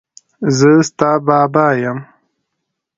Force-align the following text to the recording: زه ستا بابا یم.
زه 0.57 0.71
ستا 0.87 1.11
بابا 1.25 1.67
یم. 1.81 1.99